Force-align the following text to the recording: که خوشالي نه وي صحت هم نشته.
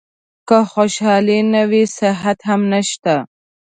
که 0.47 0.57
خوشالي 0.71 1.39
نه 1.53 1.63
وي 1.69 1.83
صحت 1.99 2.39
هم 2.49 2.61
نشته. 2.73 3.15